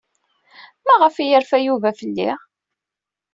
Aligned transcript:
Maɣef 0.85 1.15
ay 1.17 1.27
yerfa 1.29 1.57
Yuba 1.65 1.89
fell-i? 1.99 2.31